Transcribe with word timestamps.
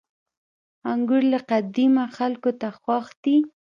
•انګور 0.91 1.23
له 1.33 1.39
قديمه 1.51 2.05
خلکو 2.17 2.49
ته 2.59 2.67
خوښ 2.79 3.07
دي. 3.23 3.37